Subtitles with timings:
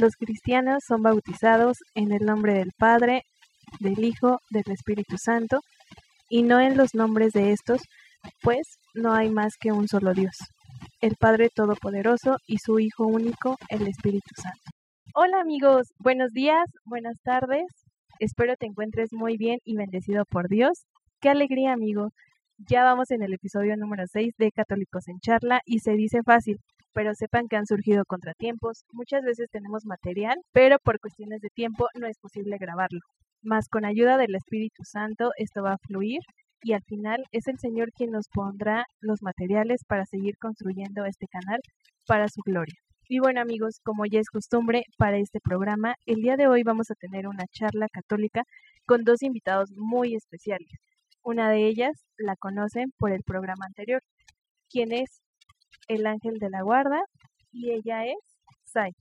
[0.00, 3.24] Los cristianos son bautizados en el nombre del Padre,
[3.80, 5.60] del Hijo, del Espíritu Santo,
[6.30, 7.82] y no en los nombres de estos,
[8.40, 10.38] pues no hay más que un solo Dios,
[11.02, 14.70] el Padre Todopoderoso y su Hijo único, el Espíritu Santo.
[15.14, 17.66] Hola amigos, buenos días, buenas tardes,
[18.20, 20.86] espero te encuentres muy bien y bendecido por Dios.
[21.20, 22.08] Qué alegría amigo,
[22.56, 26.56] ya vamos en el episodio número 6 de Católicos en Charla y se dice fácil,
[26.92, 31.88] pero sepan que han surgido contratiempos, muchas veces tenemos material, pero por cuestiones de tiempo
[31.94, 33.00] no es posible grabarlo.
[33.42, 36.20] Mas con ayuda del Espíritu Santo esto va a fluir
[36.62, 41.26] y al final es el Señor quien nos pondrá los materiales para seguir construyendo este
[41.26, 41.60] canal
[42.06, 42.74] para su gloria.
[43.08, 46.90] Y bueno amigos, como ya es costumbre para este programa, el día de hoy vamos
[46.90, 48.44] a tener una charla católica
[48.86, 50.68] con dos invitados muy especiales.
[51.22, 54.02] Una de ellas la conocen por el programa anterior,
[54.68, 55.22] quien es
[55.90, 57.04] el ángel de la guarda
[57.52, 58.18] y ella es
[58.64, 58.94] Sai.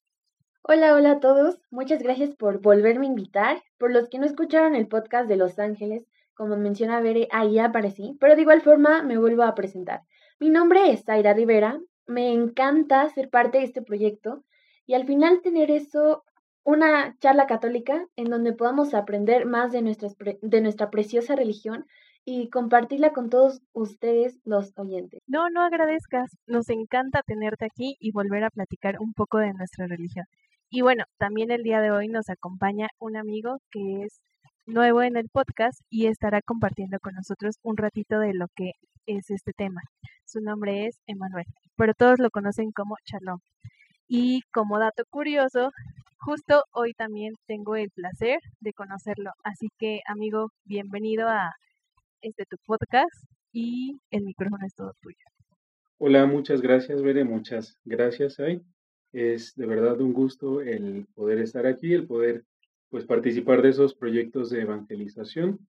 [0.63, 1.61] Hola, hola a todos.
[1.69, 3.63] Muchas gracias por volverme a invitar.
[3.77, 8.17] Por los que no escucharon el podcast de Los Ángeles, como menciona Bere, ahí aparecí,
[8.19, 10.01] pero de igual forma me vuelvo a presentar.
[10.39, 11.79] Mi nombre es Zaira Rivera.
[12.07, 14.43] Me encanta ser parte de este proyecto
[14.87, 16.23] y al final tener eso,
[16.63, 19.95] una charla católica en donde podamos aprender más de,
[20.41, 21.85] de nuestra preciosa religión
[22.25, 25.19] y compartirla con todos ustedes los oyentes.
[25.27, 26.29] No, no agradezcas.
[26.47, 30.25] Nos encanta tenerte aquí y volver a platicar un poco de nuestra religión.
[30.69, 34.21] Y bueno, también el día de hoy nos acompaña un amigo que es
[34.67, 38.73] nuevo en el podcast y estará compartiendo con nosotros un ratito de lo que
[39.07, 39.81] es este tema.
[40.25, 41.45] Su nombre es Emanuel,
[41.75, 43.39] pero todos lo conocen como Shalom.
[44.07, 45.71] Y como dato curioso,
[46.19, 49.31] justo hoy también tengo el placer de conocerlo.
[49.43, 51.51] Así que, amigo, bienvenido a
[52.21, 55.17] este tu podcast y el micrófono es todo tuyo.
[55.97, 58.61] Hola, muchas gracias, Bere, muchas gracias, Ay.
[59.11, 62.45] Es de verdad un gusto el poder estar aquí, el poder
[62.89, 65.67] pues participar de esos proyectos de evangelización.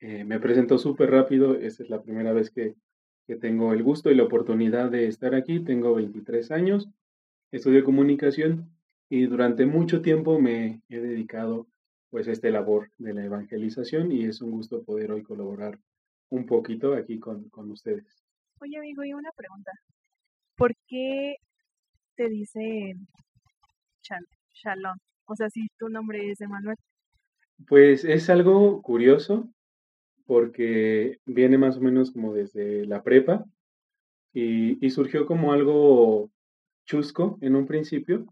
[0.00, 2.74] Eh, me presento súper rápido, esta es la primera vez que,
[3.26, 5.60] que, tengo el gusto y la oportunidad de estar aquí.
[5.60, 6.88] Tengo 23 años,
[7.50, 8.70] estudio comunicación
[9.08, 11.66] y durante mucho tiempo me he dedicado
[12.10, 15.78] pues a esta labor de la evangelización y es un gusto poder hoy colaborar
[16.30, 18.24] un poquito aquí con, con ustedes.
[18.60, 19.70] Oye amigo, y una pregunta.
[20.56, 21.36] ¿Por qué
[22.16, 22.94] te dice
[24.54, 24.96] Shalom?
[25.26, 26.76] O sea, si tu nombre es Emanuel.
[27.68, 29.48] Pues es algo curioso
[30.24, 33.44] porque viene más o menos como desde la prepa
[34.32, 36.30] y, y surgió como algo
[36.84, 38.26] chusco en un principio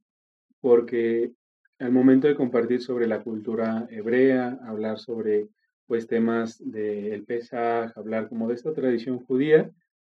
[0.61, 1.33] porque
[1.79, 5.49] al momento de compartir sobre la cultura hebrea, hablar sobre
[5.87, 9.71] pues temas del Pesaj, hablar como de esta tradición judía,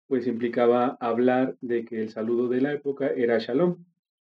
[0.08, 3.84] pues implicaba hablar de que el saludo de la época era shalom,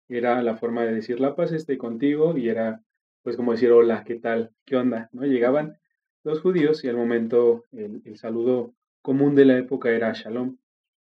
[0.09, 2.83] era la forma de decir la paz esté contigo y era
[3.23, 4.53] pues como decir hola, ¿qué tal?
[4.65, 5.11] ¿Qué onda?
[5.13, 5.25] ¿No?
[5.25, 5.79] Llegaban
[6.23, 10.57] los judíos y al momento el, el saludo común de la época era shalom.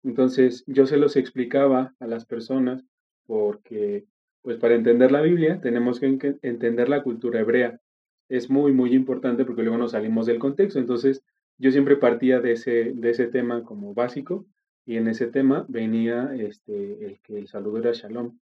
[0.02, 2.84] Entonces yo se los explicaba a las personas
[3.26, 4.06] porque
[4.46, 7.80] pues para entender la Biblia tenemos que entender la cultura hebrea.
[8.28, 10.78] Es muy, muy importante porque luego nos salimos del contexto.
[10.78, 11.22] Entonces
[11.58, 14.46] yo siempre partía de ese, de ese tema como básico
[14.84, 18.38] y en ese tema venía este, el que el saludo era shalom.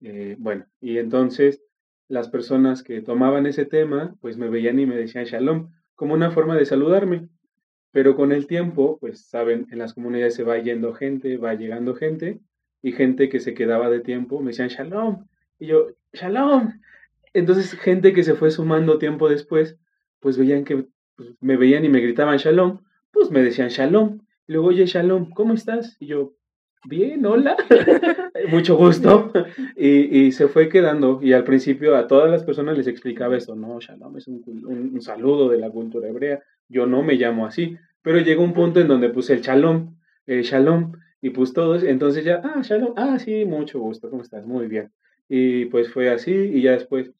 [0.00, 1.62] Eh, bueno, y entonces
[2.08, 6.30] las personas que tomaban ese tema, pues me veían y me decían shalom, como una
[6.30, 7.28] forma de saludarme.
[7.90, 11.94] Pero con el tiempo, pues saben, en las comunidades se va yendo gente, va llegando
[11.94, 12.40] gente,
[12.82, 15.26] y gente que se quedaba de tiempo me decían shalom.
[15.58, 16.80] Y yo, shalom.
[17.38, 19.78] Entonces, gente que se fue sumando tiempo después,
[20.20, 20.86] pues veían que
[21.16, 22.80] pues, me veían y me gritaban shalom,
[23.12, 24.20] pues me decían shalom.
[24.48, 25.96] Y luego, oye, Shalom, ¿cómo estás?
[25.98, 26.34] Y yo,
[26.84, 27.56] bien, hola,
[28.50, 29.32] mucho gusto.
[29.76, 31.18] Y, se fue quedando.
[31.20, 34.42] Y al principio a todas las personas les explicaba esto, no, Shalom es un,
[34.94, 36.42] un, saludo de la cultura hebrea.
[36.68, 37.76] Yo no me llamo así.
[38.02, 39.96] Pero llegó un punto en donde puse el Shalom,
[40.26, 44.46] el Shalom, y pues todos, entonces ya, ah, Shalom, ah, sí, mucho gusto, ¿cómo estás?
[44.46, 44.92] Muy bien.
[45.28, 47.10] Y pues fue así, y ya después,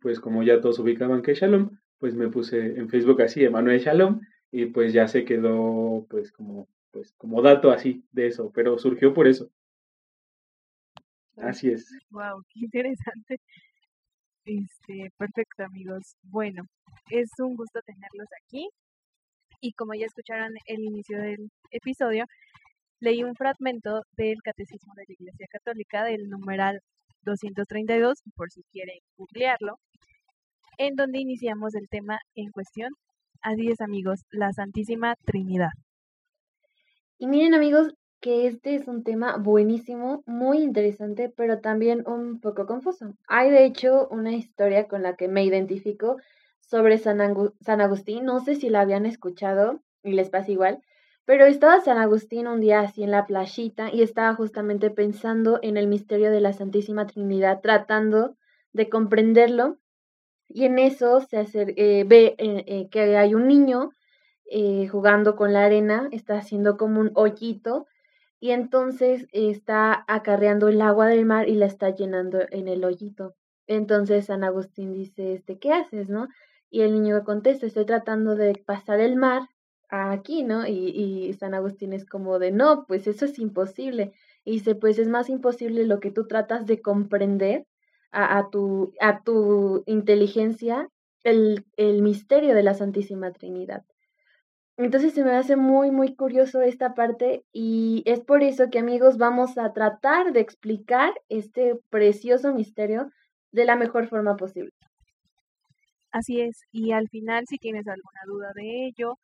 [0.00, 4.20] pues como ya todos ubicaban que Shalom, pues me puse en Facebook así, Emanuel Shalom,
[4.50, 9.12] y pues ya se quedó pues como pues como dato así de eso, pero surgió
[9.12, 9.50] por eso.
[11.36, 11.90] Así es.
[12.10, 13.40] Wow, qué interesante.
[14.46, 16.16] Este, perfecto, amigos.
[16.22, 16.62] Bueno,
[17.10, 18.68] es un gusto tenerlos aquí.
[19.60, 22.24] Y como ya escucharon el inicio del episodio,
[23.00, 26.80] leí un fragmento del Catecismo de la Iglesia Católica del numeral
[27.26, 29.78] 232, por si quieren googlearlo,
[30.78, 32.92] en donde iniciamos el tema en cuestión.
[33.42, 35.72] Así es, amigos, la Santísima Trinidad.
[37.18, 42.66] Y miren amigos, que este es un tema buenísimo, muy interesante, pero también un poco
[42.66, 43.14] confuso.
[43.28, 46.16] Hay de hecho una historia con la que me identifico
[46.60, 47.18] sobre San,
[47.60, 50.82] San Agustín, no sé si la habían escuchado y les pasa igual,
[51.26, 55.76] pero estaba San Agustín un día así en la playita y estaba justamente pensando en
[55.76, 58.36] el misterio de la Santísima Trinidad, tratando
[58.72, 59.78] de comprenderlo.
[60.48, 63.90] Y en eso se eh, ve eh, eh, que hay un niño
[64.92, 67.86] jugando con la arena, está haciendo como un hoyito
[68.38, 73.34] y entonces está acarreando el agua del mar y la está llenando en el hoyito.
[73.66, 76.28] Entonces San Agustín dice, este, ¿qué haces, no?
[76.70, 79.48] Y el niño contesta, estoy tratando de pasar el mar
[79.88, 80.66] aquí, ¿no?
[80.66, 84.12] Y, San Agustín es como de, no, pues eso es imposible.
[84.44, 87.66] Y dice, pues es más imposible lo que tú tratas de comprender
[88.12, 90.88] a, a, tu, a tu inteligencia
[91.24, 93.84] el, el misterio de la Santísima Trinidad.
[94.78, 99.16] Entonces se me hace muy, muy curioso esta parte y es por eso que amigos
[99.16, 103.10] vamos a tratar de explicar este precioso misterio
[103.52, 104.72] de la mejor forma posible.
[106.10, 109.18] Así es, y al final si tienes alguna duda de ello,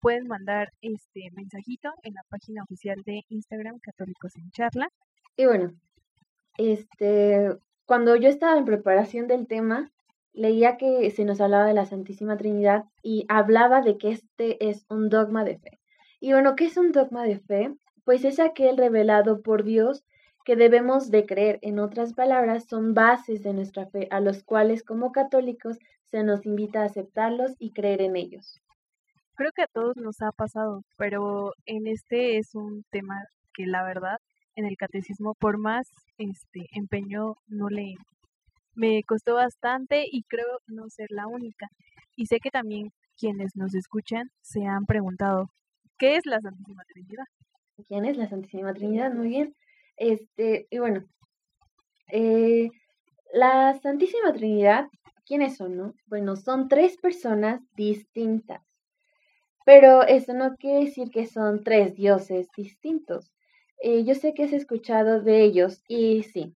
[0.00, 4.88] puedes mandar este mensajito en la página oficial de Instagram Católicos en Charla.
[5.36, 5.72] Y bueno,
[6.58, 9.90] este, cuando yo estaba en preparación del tema,
[10.32, 14.84] leía que se nos hablaba de la Santísima Trinidad y hablaba de que este es
[14.88, 15.78] un dogma de fe.
[16.20, 17.74] Y bueno, ¿qué es un dogma de fe?
[18.04, 20.04] Pues es aquel revelado por Dios
[20.44, 21.58] que debemos de creer.
[21.62, 25.78] En otras palabras, son bases de nuestra fe, a los cuales como católicos
[26.10, 28.60] se nos invita a aceptarlos y creer en ellos.
[29.36, 33.22] Creo que a todos nos ha pasado, pero en este es un tema
[33.52, 34.16] que la verdad
[34.54, 35.86] en el catecismo por más
[36.16, 37.96] este empeño no le
[38.74, 41.68] me costó bastante y creo no ser la única.
[42.16, 45.50] Y sé que también quienes nos escuchan se han preguntado,
[45.98, 47.24] ¿qué es la Santísima Trinidad?
[47.88, 49.12] ¿Quién es la Santísima Trinidad?
[49.12, 49.54] Muy bien.
[49.98, 51.04] Este, y bueno,
[52.10, 52.70] eh,
[53.34, 54.88] la Santísima Trinidad,
[55.26, 55.94] ¿quiénes son, no?
[56.06, 58.62] Bueno, son tres personas distintas.
[59.66, 63.32] Pero eso no quiere decir que son tres dioses distintos.
[63.82, 66.56] Eh, yo sé que has escuchado de ellos y sí,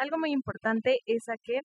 [0.00, 1.60] algo muy importante es a que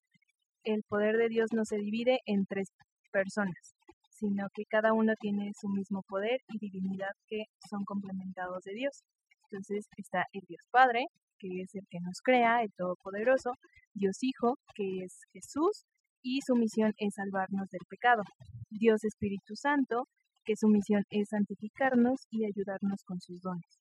[0.65, 2.67] el poder de Dios no se divide en tres
[3.09, 3.75] personas,
[4.09, 9.05] sino que cada uno tiene su mismo poder y divinidad que son complementados de Dios.
[9.45, 11.05] Entonces está el Dios Padre,
[11.39, 13.51] que es el que nos crea, el Todopoderoso,
[13.93, 15.85] Dios Hijo, que es Jesús,
[16.21, 18.23] y su misión es salvarnos del pecado.
[18.69, 20.09] Dios Espíritu Santo,
[20.45, 23.79] que su misión es santificarnos y ayudarnos con sus dones.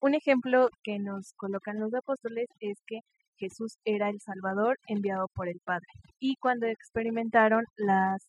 [0.00, 3.00] Un ejemplo que nos colocan los apóstoles es que
[3.36, 5.88] Jesús era el Salvador enviado por el Padre.
[6.20, 8.22] Y cuando experimentaron las,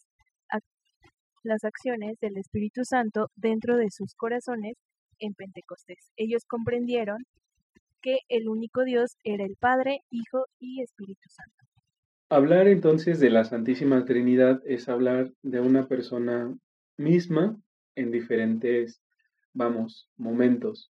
[1.43, 4.75] las acciones del Espíritu Santo dentro de sus corazones
[5.19, 7.17] en Pentecostés, ellos comprendieron
[8.01, 11.65] que el único Dios era el Padre, Hijo y Espíritu Santo.
[12.29, 16.55] Hablar entonces de la Santísima Trinidad es hablar de una persona
[16.97, 17.57] misma
[17.95, 19.01] en diferentes,
[19.53, 20.91] vamos, momentos.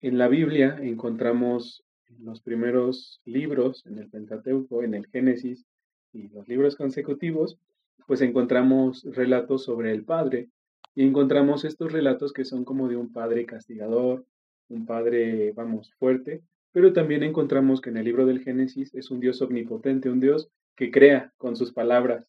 [0.00, 5.66] En la Biblia encontramos en los primeros libros, en el Pentateuco, en el Génesis
[6.12, 7.58] y los libros consecutivos,
[8.06, 10.48] pues encontramos relatos sobre el Padre
[10.94, 14.24] y encontramos estos relatos que son como de un Padre castigador,
[14.68, 19.20] un Padre, vamos, fuerte, pero también encontramos que en el libro del Génesis es un
[19.20, 22.26] Dios omnipotente, un Dios que crea con sus palabras.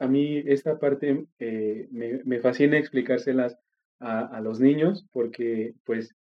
[0.00, 3.58] A mí esta parte eh, me, fascina explicárselas
[3.98, 6.16] a, los niños porque pues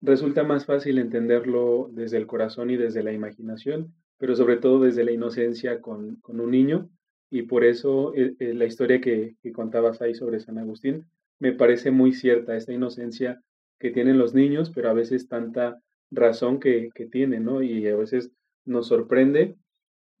[0.00, 5.04] resulta más fácil entenderlo desde el corazón y desde la imaginación, pero sobre todo desde
[5.04, 6.90] la inocencia con, un niño.
[7.30, 11.06] Y por eso eh, eh, la historia que, contabas ahí sobre San Agustín
[11.38, 13.40] me parece muy cierta, esta inocencia
[13.78, 15.80] que tienen los niños, pero a veces tanta
[16.10, 17.62] razón que tienen, ¿no?
[17.62, 18.32] Y a veces
[18.64, 19.56] nos sorprende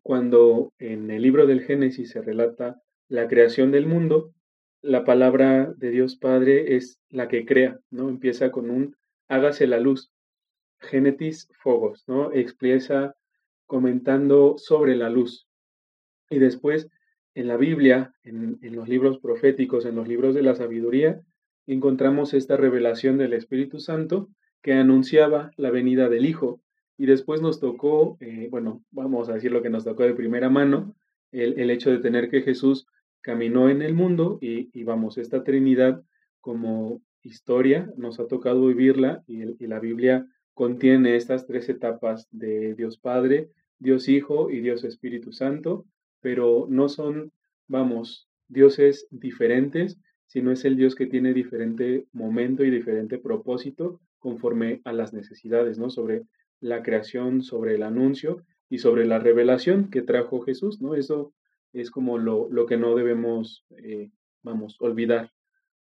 [0.04, 4.34] cuando en el libro del Génesis se relata la creación del mundo,
[4.82, 8.10] la palabra de Dios Padre es la que crea, ¿no?
[8.10, 8.96] Empieza con un
[9.28, 10.12] hágase la luz.
[10.78, 12.30] Genetis Fogos, ¿no?
[12.34, 13.16] Expresa
[13.66, 15.48] comentando sobre la luz.
[16.28, 16.90] Y después,
[17.34, 21.22] en la Biblia, en, en, los libros proféticos, en los libros de la sabiduría,
[21.66, 24.28] encontramos esta revelación del Espíritu Santo
[24.60, 26.60] que anunciaba la venida del Hijo.
[26.96, 30.48] Y después nos tocó, eh, bueno, vamos a decir lo que nos tocó de primera
[30.48, 30.94] mano,
[31.32, 32.86] el, el hecho de tener que Jesús
[33.20, 36.02] caminó en el mundo y, y vamos, esta Trinidad
[36.40, 42.98] como historia, nos ha tocado vivirla y, la Biblia contiene estas tres etapas de Dios
[42.98, 45.86] Padre, Dios Hijo y Dios Espíritu Santo,
[46.20, 47.32] pero no son,
[47.66, 54.80] vamos, dioses diferentes, sino es el Dios que tiene diferente momento y diferente propósito conforme
[54.84, 55.90] a las necesidades, ¿no?
[55.90, 56.22] Sobre
[56.60, 60.94] la creación, sobre el anuncio y sobre la revelación que trajo Jesús, ¿no?
[60.94, 61.32] Eso
[61.72, 64.10] es como lo, lo que no debemos, eh,
[64.42, 65.32] vamos, olvidar,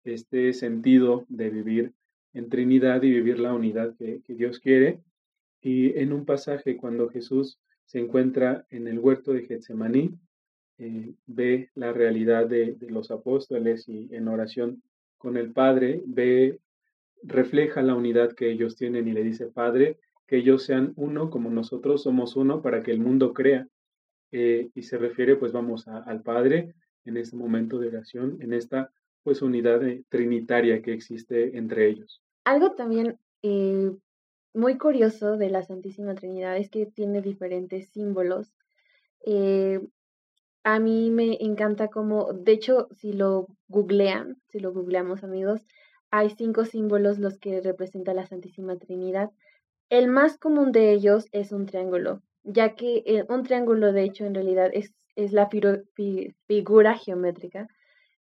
[0.04, 1.94] este sentido de vivir
[2.34, 5.00] en Trinidad y vivir la unidad que, Dios quiere.
[5.62, 10.18] Y en un pasaje cuando Jesús se encuentra en el huerto de Getsemaní,
[10.78, 14.82] eh, ve la realidad de, los apóstoles y en oración
[15.18, 16.60] con el Padre, ve,
[17.22, 20.00] refleja la unidad que ellos tienen y le dice, Padre,
[20.32, 23.68] que ellos sean uno como nosotros somos uno para que el mundo crea.
[24.32, 26.74] Eh, y se refiere, pues vamos, al Padre
[27.04, 32.24] en este momento de oración, en esta pues unidad eh, trinitaria que existe entre ellos.
[32.46, 33.92] Algo también eh,
[34.54, 38.54] muy curioso de la Santísima Trinidad es que tiene diferentes símbolos.
[40.64, 45.60] a mí me encanta como, de hecho, si lo googlean, si lo googleamos amigos,
[46.10, 49.30] hay cinco símbolos los que representa la Santísima Trinidad.
[49.91, 54.24] El más común de ellos es un triángulo, ya que eh, un triángulo de hecho
[54.24, 57.67] en realidad es, es la figura geométrica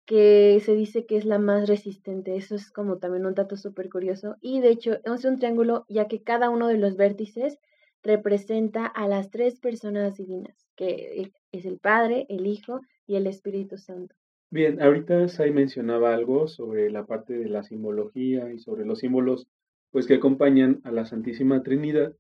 [0.07, 2.35] que se dice que es la más resistente.
[2.35, 4.37] Eso es como también un dato súper curioso.
[4.41, 7.59] Y de hecho es un triángulo ya que cada uno de los vértices
[8.03, 13.77] representa a las tres personas divinas, que es el Padre, el Hijo y el Espíritu
[13.77, 14.15] Santo.
[14.51, 19.47] Bien, ahorita Sai mencionaba algo sobre la parte de la simbología y sobre los símbolos
[19.91, 22.15] pues que acompañan a la Santísima Trinidad,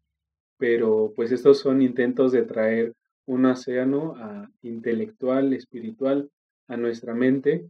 [0.58, 2.94] pero pues estos son intentos de traer
[3.26, 6.30] un océano a, intelectual, espiritual
[6.68, 7.68] a nuestra mente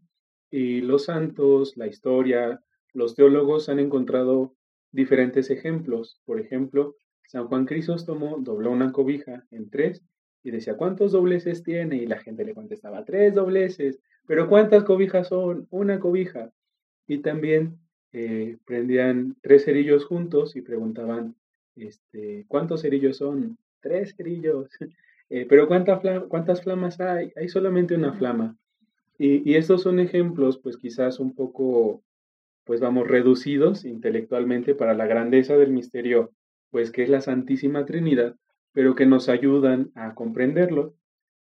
[0.50, 2.60] y los santos, la historia,
[2.92, 4.54] los teólogos han encontrado
[4.90, 6.20] diferentes ejemplos.
[6.24, 10.02] Por ejemplo, San Juan Crisóstomo dobló una cobija en tres
[10.42, 11.96] y decía, ¿cuántos dobleces tiene?
[11.96, 14.00] Y la gente le contestaba, tres dobleces.
[14.26, 15.68] ¿Pero cuántas cobijas son?
[15.70, 16.50] Una cobija.
[17.06, 17.78] Y también
[18.12, 21.36] eh, prendían tres cerillos juntos y preguntaban,
[21.76, 23.58] este, ¿cuántos cerillos son?
[23.80, 24.68] Tres cerillos.
[25.32, 27.32] Eh, pero ¿cuántas flamas hay?
[27.36, 28.56] Hay solamente una flama.
[29.16, 32.02] Y, y, estos son ejemplos, pues quizás un poco,
[32.64, 36.32] pues vamos, reducidos intelectualmente para la grandeza del misterio,
[36.72, 38.34] pues que es la Santísima Trinidad,
[38.72, 40.94] pero que nos ayudan a comprenderlo.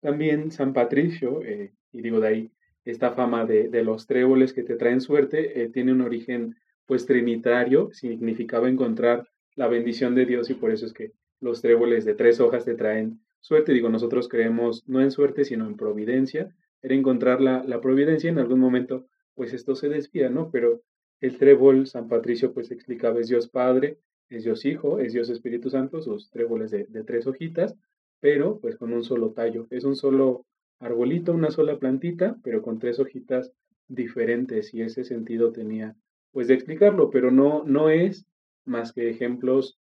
[0.02, 2.52] También San Patricio, eh, y digo de ahí,
[2.90, 7.06] esta fama de, de los tréboles que te traen suerte eh, tiene un origen pues
[7.06, 12.16] trinitario, significaba encontrar la bendición de Dios y por eso es que los tréboles de
[12.16, 13.74] tres hojas te traen suerte.
[13.74, 16.56] Digo, nosotros creemos no en suerte, sino en providencia.
[16.82, 20.50] Era encontrar la, la providencia en algún momento, pues esto se desvía, ¿no?
[20.50, 20.82] Pero
[21.20, 23.98] el trébol, San Patricio, pues explicaba, es Dios Padre,
[24.30, 27.76] es Dios Hijo, es Dios Espíritu Santo, sus tréboles de, de tres hojitas,
[28.22, 29.68] pero pues con un solo tallo.
[29.72, 30.46] Es un solo
[30.80, 33.52] arbolito, una sola plantita, pero con tres hojitas
[33.88, 35.96] diferentes y ese sentido tenía
[36.32, 38.26] pues de explicarlo, pero no, no es
[38.66, 39.80] más que ejemplos,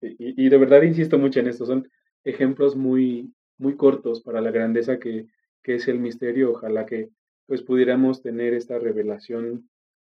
[0.00, 1.90] y, de verdad insisto mucho en esto, son
[2.24, 5.26] ejemplos muy, muy cortos para la grandeza que,
[5.62, 6.52] que es el misterio.
[6.52, 7.10] Ojalá que
[7.46, 9.68] pues pudiéramos tener esta revelación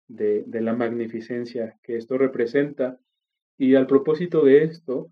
[0.07, 3.00] de, de la magnificencia que esto representa.
[3.57, 5.12] Y al propósito de esto,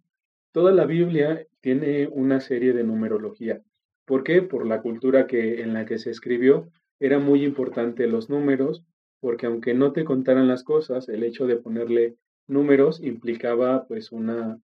[0.51, 3.61] toda la Biblia tiene una serie de numerología.
[4.05, 4.41] ¿Por qué?
[4.41, 6.69] Por la cultura que, en la que se escribió,
[6.99, 8.83] era muy importante los números,
[9.19, 12.15] porque aunque no te contaran las cosas, el hecho de ponerle
[12.47, 14.59] números implicaba pues una,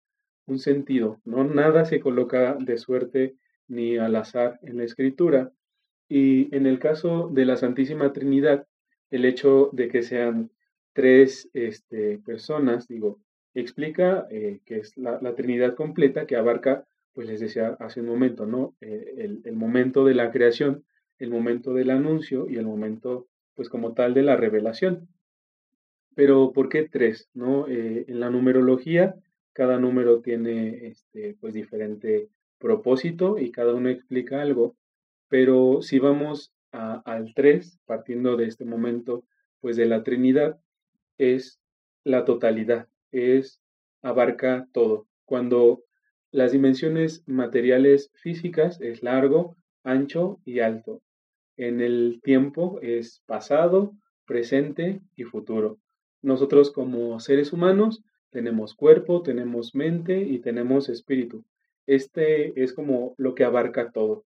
[0.46, 1.44] un sentido, ¿no?
[1.44, 3.34] Nada se coloca de suerte
[3.68, 5.52] ni al azar en la escritura.
[6.08, 8.66] Y en el caso de la Santísima Trinidad,
[9.10, 10.50] el hecho de que sean
[10.92, 13.18] tres este, personas, digo,
[13.54, 18.09] explica eh, que es la, la, Trinidad completa que abarca pues les decía hace un
[18.09, 18.75] momento, ¿no?
[18.80, 20.85] Eh, el, momento de la creación,
[21.18, 25.09] el momento del anuncio y el momento, pues como tal, de la revelación.
[26.14, 27.30] Pero, ¿por qué tres?
[27.33, 27.68] ¿no?
[27.68, 29.14] Eh, en la numerología,
[29.52, 32.28] cada número tiene, este, pues, diferente
[32.59, 34.76] propósito y cada uno explica algo.
[35.28, 39.25] Pero si vamos al tres, partiendo de este momento,
[39.61, 40.59] pues, de la Trinidad,
[41.18, 41.61] es
[42.02, 43.61] la totalidad, es,
[44.02, 45.06] abarca todo.
[45.25, 45.85] Cuando
[46.34, 51.00] las dimensiones materiales físicas es largo, ancho y alto.
[51.56, 53.92] En el tiempo es pasado,
[54.26, 55.78] presente y futuro.
[56.22, 61.44] Nosotros como seres humanos tenemos cuerpo, tenemos mente y tenemos espíritu.
[61.86, 64.24] Este es como lo que abarca todo.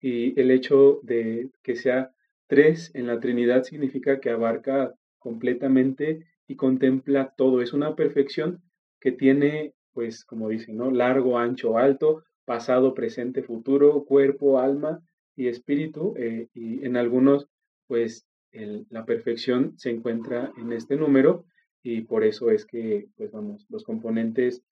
[0.00, 2.12] Y el hecho de que sea
[2.46, 7.62] tres en la Trinidad significa que abarca completamente y contempla todo.
[7.62, 8.62] Es una perfección
[9.00, 10.92] que tiene pues como dicen, ¿no?
[10.92, 15.02] Largo, ancho, alto, pasado, presente, futuro, cuerpo, alma
[15.34, 16.14] y espíritu.
[16.16, 17.48] Eh, y en algunos,
[17.88, 21.46] pues la perfección se encuentra en este número
[21.82, 24.62] y por eso es que, pues vamos, los componentes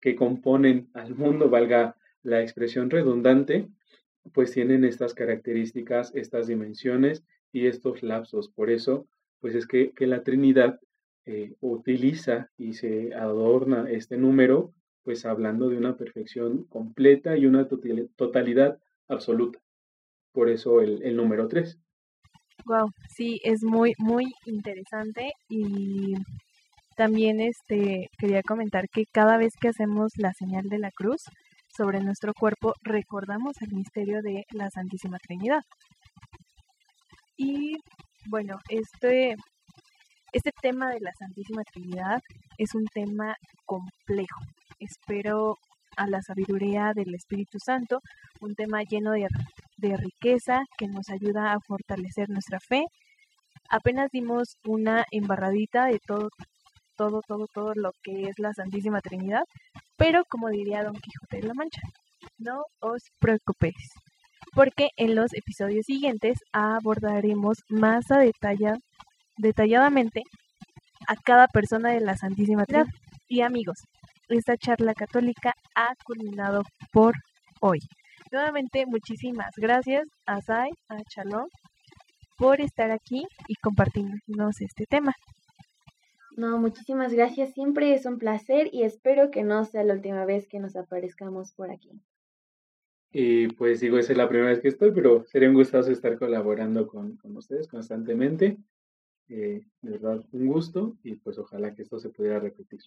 [0.00, 3.68] que componen al mundo, valga la expresión redundante,
[4.32, 8.50] pues tienen estas características, estas dimensiones y estos lapsos.
[8.50, 9.08] Por eso,
[9.40, 10.78] pues es que, la Trinidad
[11.26, 17.68] eh, utiliza y se adorna este número, pues hablando de una perfección completa y una
[17.68, 18.78] totalidad
[19.08, 19.60] absoluta.
[20.32, 21.78] Por eso el, el número 3.
[22.64, 26.14] Wow, sí, es muy, muy interesante y
[26.96, 31.22] también este quería comentar que cada vez que hacemos la señal de la cruz
[31.76, 35.62] sobre nuestro cuerpo recordamos el misterio de la Santísima Trinidad.
[37.36, 37.76] Y
[38.28, 39.36] bueno, este
[40.36, 42.20] este tema de la Santísima Trinidad
[42.58, 44.40] es un tema complejo.
[44.78, 45.56] Espero
[45.96, 48.00] a la sabiduría del Espíritu Santo,
[48.40, 49.28] un tema lleno de,
[49.78, 52.84] de riqueza que nos ayuda a fortalecer nuestra fe.
[53.70, 56.28] Apenas dimos una embarradita de todo,
[56.96, 59.42] todo, todo, todo lo que es la Santísima Trinidad,
[59.96, 61.80] pero como diría Don Quijote de la Mancha,
[62.36, 63.90] no os preocupéis,
[64.52, 68.74] porque en los episodios siguientes abordaremos más a detalle,
[69.36, 70.22] detalladamente
[71.08, 72.86] a cada persona de la Santísima Trinidad.
[73.28, 73.78] Y amigos,
[74.28, 76.62] esta charla católica ha culminado
[76.92, 77.14] por
[77.60, 77.80] hoy.
[78.32, 81.48] Nuevamente, muchísimas gracias a Sai, a Chalón,
[82.36, 85.12] por estar aquí y compartirnos este tema.
[86.36, 87.54] No, muchísimas gracias.
[87.54, 91.52] Siempre es un placer y espero que no sea la última vez que nos aparezcamos
[91.52, 91.90] por aquí.
[93.10, 96.18] Y pues digo, esa es la primera vez que estoy, pero sería un gustazo estar
[96.18, 98.58] colaborando con, con ustedes constantemente.
[99.28, 102.80] Eh, de verdad, un gusto y pues ojalá que esto se pudiera repetir.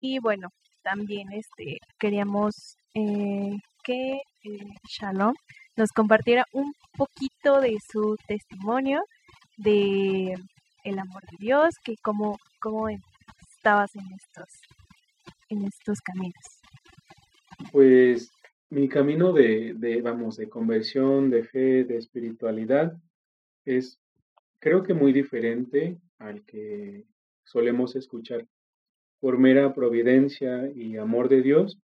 [0.00, 0.48] Y bueno,
[0.82, 5.34] también este, queríamos eh, que eh, Shalom
[5.76, 9.02] nos compartiera un poquito de su testimonio
[9.58, 10.34] de
[10.84, 14.48] el amor de Dios, que cómo, cómo estabas en estos,
[15.48, 16.60] en estos caminos.
[17.72, 18.30] Pues
[18.70, 22.96] mi camino de, de, vamos, de conversión, de fe, de espiritualidad,
[23.64, 23.98] es
[24.66, 27.04] creo que muy diferente al que
[27.44, 28.48] solemos escuchar.
[29.20, 31.78] Por mera providencia y amor de Dios,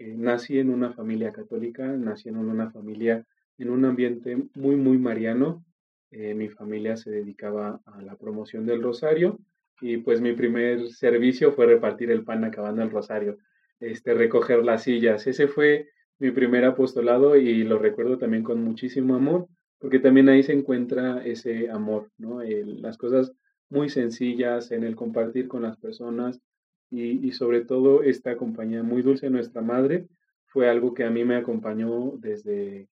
[0.00, 3.24] eh, nací en una familia católica, nací en una familia
[3.56, 5.64] en un ambiente muy, muy mariano,
[6.10, 9.38] eh, mi familia se dedicaba a la promoción del rosario
[9.80, 13.38] y pues mi primer servicio fue repartir el pan acabando el rosario,
[13.78, 15.28] este, recoger las sillas.
[15.28, 15.88] Ese fue
[16.18, 19.46] mi primer apostolado y lo recuerdo también con muchísimo amor,
[19.82, 22.40] porque también ahí se encuentra ese amor, ¿no?
[22.40, 23.32] las cosas
[23.68, 26.40] muy sencillas en el compartir con las personas
[26.88, 30.06] y, y sobre todo esta compañía muy dulce nuestra madre
[30.46, 32.86] fue algo que a mí me acompañó desde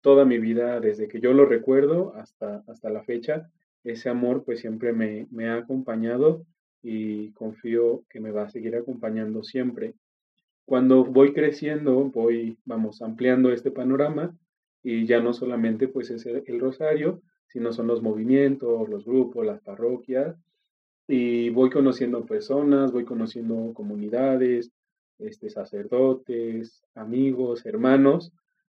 [0.00, 3.50] toda mi vida, desde que yo lo recuerdo hasta, hasta la fecha,
[3.82, 6.46] ese amor pues siempre me, me ha acompañado
[6.82, 9.94] y confío que me va a seguir acompañando siempre.
[10.64, 14.34] Cuando voy creciendo, voy, vamos, ampliando este panorama
[14.84, 19.60] y ya no solamente pues es el, rosario, sino son los movimientos, los grupos, las
[19.62, 20.36] parroquias,
[21.08, 24.70] y voy conociendo personas, voy conociendo comunidades,
[25.18, 28.32] este, sacerdotes, amigos, hermanos,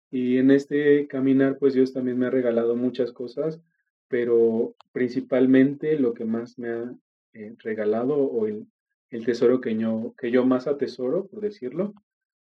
[0.10, 3.60] y en este caminar, pues Dios también me ha regalado muchas cosas,
[4.08, 6.96] pero principalmente lo que más me ha
[7.34, 8.66] eh, regalado o el,
[9.10, 11.94] el, tesoro que yo, que yo más atesoro, por decirlo,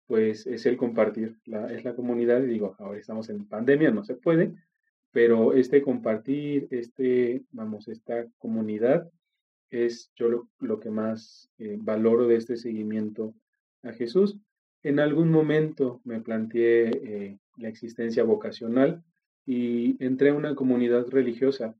[0.08, 1.38] pues es el compartir,
[1.70, 2.42] es la comunidad.
[2.42, 4.54] Y digo, ahora estamos en pandemia, no se puede,
[5.12, 9.10] pero este compartir, este, vamos, esta comunidad
[9.70, 13.34] es yo lo, lo que más eh, valoro de este seguimiento
[13.84, 14.40] a Jesús.
[14.82, 19.04] En algún momento me planteé eh, la existencia vocacional
[19.46, 21.76] y entré a una comunidad religiosa.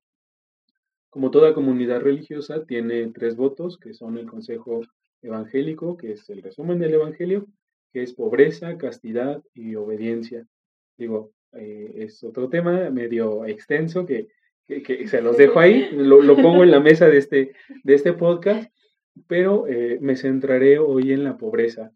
[1.10, 4.82] Como toda comunidad religiosa, tiene tres votos, que son el Consejo
[5.22, 7.48] Evangélico, que es el resumen del Evangelio,
[7.92, 10.46] que es pobreza, castidad y obediencia.
[10.98, 14.28] Digo, eh, es otro tema medio extenso que,
[14.68, 18.14] que, se los dejo ahí, lo, lo, pongo en la mesa de este, de este
[18.14, 18.72] podcast,
[19.28, 21.92] pero eh, me centraré hoy en la pobreza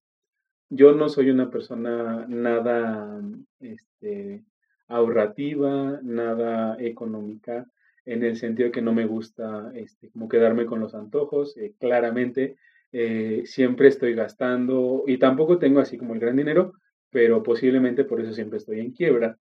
[0.72, 3.22] yo no soy una persona nada
[3.60, 4.42] este,
[4.88, 7.70] ahorrativa, nada económica,
[8.06, 11.58] en el sentido de que no me gusta este, como quedarme con los antojos.
[11.58, 12.56] Eh, claramente,
[12.92, 16.74] eh, siempre estoy gastando y tampoco tengo así como el gran dinero,
[17.10, 19.38] pero posiblemente por eso siempre estoy en quiebra.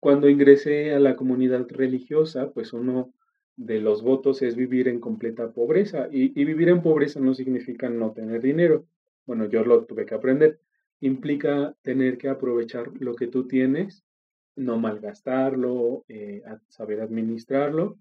[0.00, 3.12] Cuando ingresé a la comunidad religiosa, pues uno
[3.56, 8.12] de los votos es vivir en completa pobreza y, vivir en pobreza no significa no
[8.12, 8.86] tener dinero
[9.26, 10.60] bueno, yo lo tuve que aprender,
[11.00, 14.04] implica tener que aprovechar lo que tú tienes
[14.54, 17.98] no malgastarlo, eh, saber administrarlo.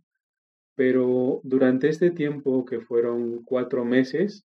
[0.76, 4.46] Pero durante este tiempo, que fueron cuatro meses,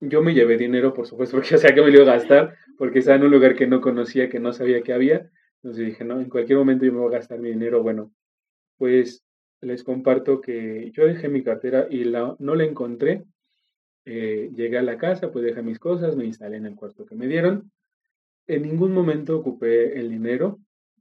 [0.00, 2.56] yo me llevé dinero, por supuesto, porque o sea que me lo iba a gastar,
[2.76, 5.30] porque estaba en un lugar que no conocía, que no sabía que había.
[5.62, 7.82] Entonces dije, no, en cualquier momento yo me voy a gastar mi dinero.
[7.82, 8.12] Bueno,
[8.76, 9.24] pues
[9.60, 13.24] les comparto que yo dejé mi cartera y la, no la encontré.
[14.04, 17.16] Eh, llegué a la casa, pues dejé mis cosas, me instalé en el cuarto que
[17.16, 17.70] me dieron.
[18.46, 20.58] En ningún momento ocupé el dinero,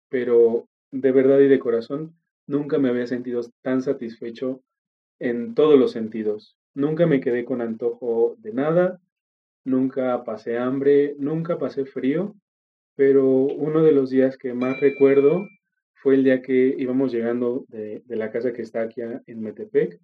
[0.10, 2.16] pero de verdad y de corazón
[2.48, 4.62] nunca me había sentido tan satisfecho
[5.20, 6.57] en todos los sentidos.
[6.78, 9.00] Nunca me quedé con antojo de nada,
[9.64, 12.36] nunca pasé hambre, nunca pasé frío,
[12.96, 15.42] pero uno de los días que más recuerdo
[15.96, 20.00] fue el día que íbamos llegando de, la casa que está aquí en Metepec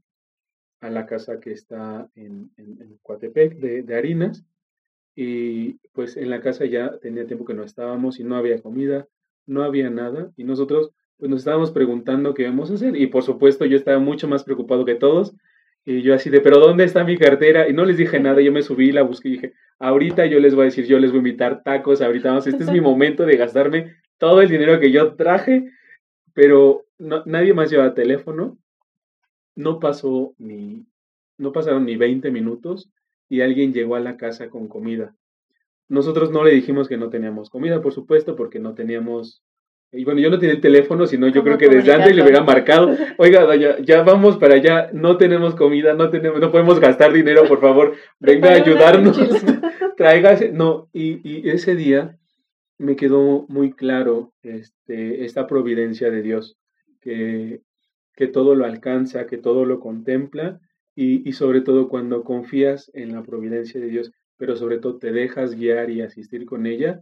[0.81, 4.43] a la casa que está en, en, Coatepec de, de, Harinas.
[5.15, 9.07] Y pues en la casa ya tenía tiempo que no estábamos y no había comida,
[9.45, 10.31] no había nada.
[10.37, 12.97] Y nosotros pues nos estábamos preguntando qué íbamos a hacer.
[12.97, 15.35] Y por supuesto yo estaba mucho más preocupado que todos.
[15.85, 17.67] Y yo así de, pero ¿dónde está mi cartera?
[17.67, 20.55] Y no les dije nada, yo me subí, la busqué y dije, ahorita yo les
[20.55, 23.25] voy a decir, yo les voy a invitar tacos, ahorita vamos, este es mi momento
[23.25, 25.69] de gastarme todo el dinero que yo traje,
[26.33, 28.57] pero nadie más lleva teléfono,
[29.55, 30.85] no pasó ni,
[31.37, 32.89] no pasaron ni 20 minutos
[33.27, 35.15] y alguien llegó a la casa con comida.
[35.89, 39.43] Nosotros no le dijimos que no teníamos comida, por supuesto, porque no teníamos
[39.93, 42.43] y bueno, yo no tenía el teléfono, sino yo creo que desde antes le hubiera
[42.43, 47.13] marcado, oiga, doña, ya vamos para allá, no tenemos comida, no tenemos, no podemos gastar
[47.13, 49.17] dinero, por favor, venga a ayudarnos,
[49.97, 50.51] tráigase.
[50.51, 52.17] No, y, y, ese día
[52.79, 56.57] me quedó muy claro este, esta providencia de Dios,
[56.99, 57.61] que,
[58.15, 60.59] que todo lo alcanza, que todo lo contempla,
[60.95, 65.11] y, y sobre todo cuando confías en la providencia de Dios, pero sobre todo te
[65.11, 67.01] dejas guiar y asistir con ella,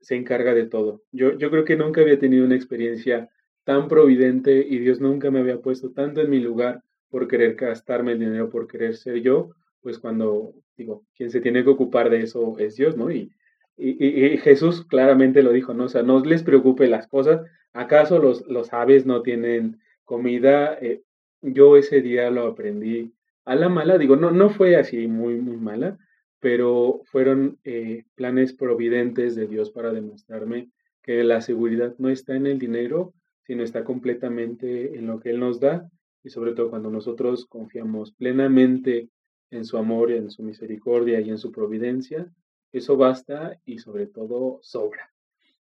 [0.00, 1.02] se encarga de todo.
[1.12, 3.30] Yo, yo creo que nunca había tenido una experiencia
[3.64, 8.12] tan providente y Dios nunca me había puesto tanto en mi lugar por querer gastarme
[8.12, 9.50] el dinero, por querer ser yo,
[9.82, 13.10] pues cuando digo, quien se tiene que ocupar de eso es Dios, ¿no?
[13.10, 13.30] Y,
[13.76, 15.84] y, Jesús claramente lo dijo, ¿no?
[15.84, 17.42] O sea, no les preocupe las cosas.
[17.72, 20.74] ¿Acaso los, los aves no tienen comida?
[20.80, 21.02] Eh,
[21.40, 23.12] yo ese día lo aprendí
[23.44, 25.98] a la mala, digo, no, no fue así muy, muy mala,
[26.40, 30.70] pero fueron eh, planes providentes de Dios para demostrarme
[31.02, 35.40] que la seguridad no está en el dinero, sino está completamente en lo que Él
[35.40, 35.88] nos da
[36.22, 39.08] y sobre todo cuando nosotros confiamos plenamente
[39.50, 42.30] en su amor, en su misericordia y en su providencia,
[42.72, 45.12] eso basta y sobre todo sobra.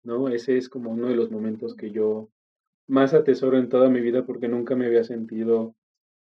[0.04, 0.30] ¿no?
[0.30, 2.30] Ese es como uno de los momentos que yo
[2.88, 5.76] más atesoro en toda mi vida porque nunca me había sentido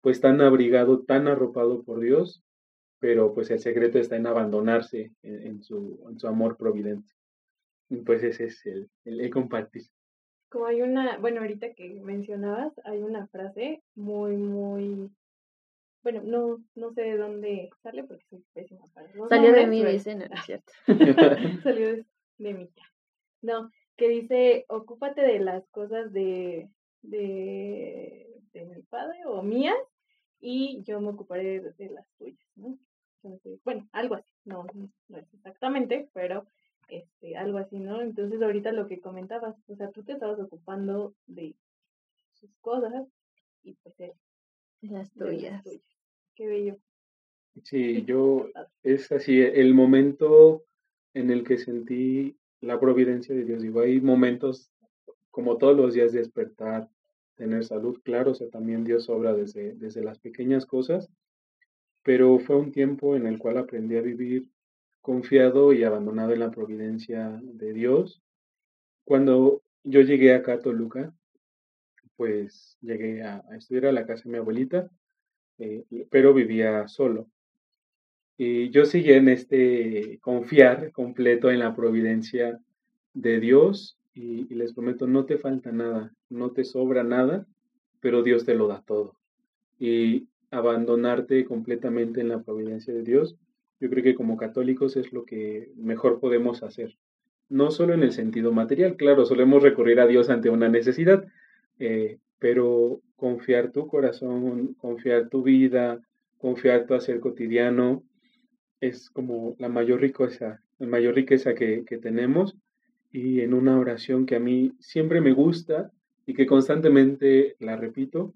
[0.02, 2.44] pues tan abrigado, tan arropado por Dios
[3.00, 7.14] pero pues el secreto está en abandonarse en, su, en su, amor providente.
[7.90, 9.84] Y pues ese es el, el, compartir.
[10.50, 15.10] Como hay una, bueno, ahorita que mencionabas, hay una frase muy, muy,
[16.04, 20.46] bueno, no, no sé de dónde sale porque soy pésima para Salió de dicen, es
[20.46, 20.74] cierto.
[21.64, 22.06] Salió de,
[22.38, 22.70] de mí.
[23.42, 26.70] No, que dice, ocúpate de las cosas de,
[27.02, 29.78] de, de mi padre o mías
[30.40, 32.78] y yo me ocuparé de, las tuyas, ¿no?
[33.66, 34.66] bueno, algo así, no,
[35.10, 36.48] no es exactamente, pero
[36.88, 38.02] este, algo así, ¿no?
[38.02, 41.56] Entonces ahorita lo que comentabas, o sea, tú te estabas ocupando de
[42.34, 43.08] sus cosas
[43.64, 44.14] y pues él,
[44.82, 45.64] las tuyas.
[46.36, 46.78] Qué bello.
[47.64, 48.48] Sí, yo,
[48.84, 50.64] es así, el momento
[51.14, 53.64] en el que sentí la providencia de Dios.
[53.64, 54.72] Digo, hay momentos
[55.32, 56.90] como todos los días de despertar,
[57.38, 61.10] tener salud, claro, o sea, también Dios obra desde, desde las pequeñas cosas,
[62.04, 64.50] pero fue un tiempo en el cual aprendí a vivir
[65.02, 68.22] confiado y abandonado en la providencia de Dios.
[69.06, 71.14] Cuando yo llegué acá a Toluca,
[72.18, 74.90] pues llegué a, estudiar a la casa de mi abuelita,
[75.60, 77.30] eh, pero vivía solo.
[78.38, 82.60] Y yo seguí en este confiar completo en la providencia
[83.14, 87.46] de Dios y, les prometo, no te falta nada, no te sobra nada,
[88.00, 89.16] pero Dios te lo da todo.
[89.78, 93.38] Y abandonarte completamente en la providencia de Dios,
[93.80, 96.98] yo creo que como católicos es lo que mejor podemos hacer.
[97.50, 101.26] No solo en el sentido material, claro, solemos recurrir a Dios ante una necesidad,
[101.80, 106.02] eh, pero confiar tu corazón, confiar tu vida,
[106.40, 108.04] confiar tu hacer cotidiano,
[108.80, 112.58] es como la mayor riqueza, la mayor riqueza que, que tenemos
[113.18, 115.92] y en una oración que a mí siempre me gusta
[116.28, 118.36] y que constantemente la repito,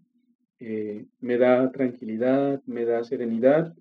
[0.59, 3.75] eh, me da tranquilidad, me da serenidad,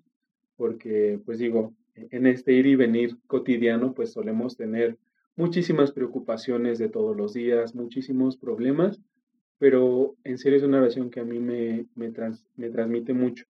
[0.57, 4.99] porque pues digo, en este ir y venir cotidiano pues solemos tener
[5.35, 9.01] muchísimas preocupaciones de todos los días, muchísimos problemas,
[9.57, 12.13] pero en serio es una oración que a mí me, me,
[12.57, 13.45] me transmite mucho,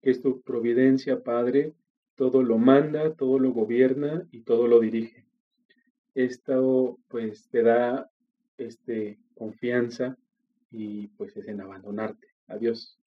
[0.00, 1.74] que es tu providencia, Padre,
[2.14, 5.27] todo lo manda, todo lo gobierna y todo lo dirige.
[6.18, 8.10] Esto pues te da
[8.56, 10.18] este, confianza
[10.72, 12.26] y pues es en abandonarte.
[12.48, 12.98] Adiós.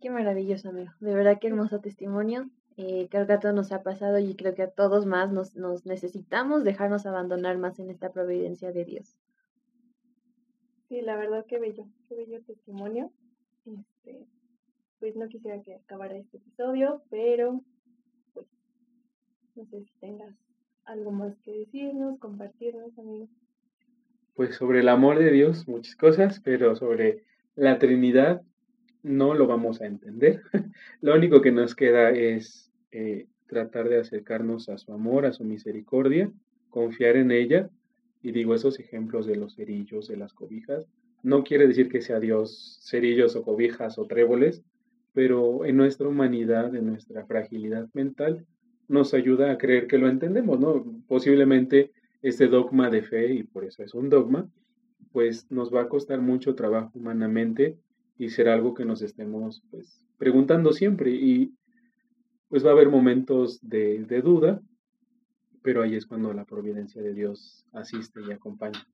[0.00, 0.92] Qué maravilloso, amigo.
[1.00, 2.48] De verdad, qué hermoso testimonio.
[2.76, 5.56] Eh, creo que a todos nos ha pasado y creo que a todos más nos,
[5.56, 9.18] nos necesitamos dejarnos abandonar más en esta providencia de Dios.
[10.88, 13.10] Sí, la verdad, qué bello, qué bello testimonio.
[13.64, 14.24] Este,
[15.00, 17.64] pues no quisiera que acabara este episodio, pero
[19.56, 20.34] no sé si tengas
[20.84, 23.28] algo más que decirnos, compartirnos, amigos.
[24.34, 28.42] Pues sobre el amor de Dios, muchas cosas, pero sobre la Trinidad
[29.02, 30.42] no lo vamos a entender.
[31.00, 35.44] lo único que nos queda es eh, tratar de acercarnos a su amor, a su
[35.44, 36.30] misericordia,
[36.68, 37.70] confiar en ella.
[38.22, 40.84] Y digo, esos ejemplos de los cerillos, de las cobijas,
[41.22, 44.62] no quiere decir que sea Dios cerillos o cobijas o tréboles,
[45.14, 48.44] pero en nuestra humanidad, en nuestra fragilidad mental,
[48.88, 50.84] nos ayuda a creer que lo entendemos, ¿no?
[51.08, 54.48] Posiblemente este dogma de fe, y por eso es un dogma,
[55.12, 57.78] pues nos va a costar mucho trabajo humanamente
[58.18, 61.54] y será algo que nos estemos pues, preguntando siempre y
[62.48, 64.60] pues va a haber momentos de, de duda,
[65.62, 68.86] pero ahí es cuando la providencia de Dios asiste y acompaña.